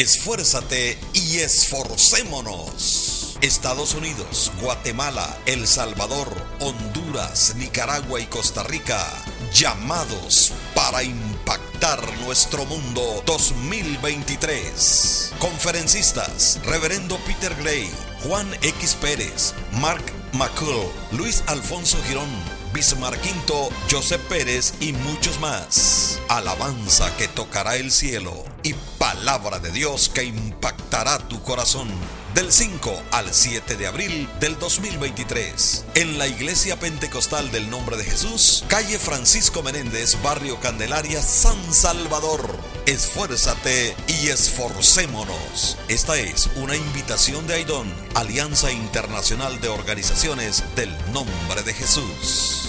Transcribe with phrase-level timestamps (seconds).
[0.00, 3.36] Esfuérzate y esforcémonos.
[3.42, 6.26] Estados Unidos, Guatemala, El Salvador,
[6.58, 9.06] Honduras, Nicaragua y Costa Rica,
[9.52, 15.34] llamados para impactar nuestro mundo 2023.
[15.38, 17.90] Conferencistas, Reverendo Peter Gray,
[18.24, 22.30] Juan X Pérez, Mark McCull, Luis Alfonso Girón,
[22.72, 25.99] Bismarck Quinto, José Pérez y muchos más.
[26.30, 31.88] Alabanza que tocará el cielo y palabra de Dios que impactará tu corazón.
[32.36, 38.04] Del 5 al 7 de abril del 2023, en la Iglesia Pentecostal del Nombre de
[38.04, 42.56] Jesús, calle Francisco Menéndez, Barrio Candelaria, San Salvador.
[42.86, 45.78] Esfuérzate y esforcémonos.
[45.88, 52.59] Esta es una invitación de Aidón, Alianza Internacional de Organizaciones del Nombre de Jesús.